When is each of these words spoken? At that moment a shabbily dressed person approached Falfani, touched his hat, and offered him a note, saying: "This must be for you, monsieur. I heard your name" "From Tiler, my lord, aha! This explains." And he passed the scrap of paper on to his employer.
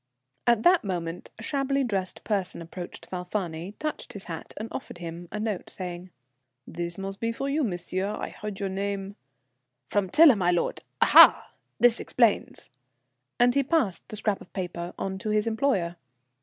At 0.47 0.63
that 0.63 0.83
moment 0.83 1.29
a 1.37 1.43
shabbily 1.43 1.83
dressed 1.83 2.23
person 2.23 2.59
approached 2.59 3.05
Falfani, 3.07 3.75
touched 3.77 4.13
his 4.13 4.23
hat, 4.23 4.51
and 4.57 4.67
offered 4.71 4.97
him 4.97 5.27
a 5.31 5.39
note, 5.39 5.69
saying: 5.69 6.09
"This 6.65 6.97
must 6.97 7.19
be 7.19 7.31
for 7.31 7.47
you, 7.47 7.63
monsieur. 7.63 8.15
I 8.15 8.29
heard 8.29 8.59
your 8.59 8.67
name" 8.69 9.15
"From 9.91 10.09
Tiler, 10.09 10.35
my 10.35 10.49
lord, 10.49 10.81
aha! 11.03 11.53
This 11.79 11.99
explains." 11.99 12.71
And 13.39 13.53
he 13.53 13.61
passed 13.61 14.07
the 14.09 14.15
scrap 14.15 14.41
of 14.41 14.51
paper 14.53 14.95
on 14.97 15.19
to 15.19 15.29
his 15.29 15.45
employer. 15.45 15.97